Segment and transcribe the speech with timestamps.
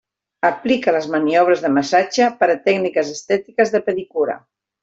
[0.47, 4.41] Aplica les maniobres de massatge per a tècniques estètiques de pedicura.